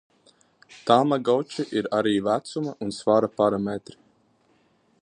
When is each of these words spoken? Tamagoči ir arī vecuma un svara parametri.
Tamagoči 0.89 1.65
ir 1.81 1.91
arī 1.99 2.15
vecuma 2.29 2.75
un 2.87 2.95
svara 3.03 3.31
parametri. 3.43 4.01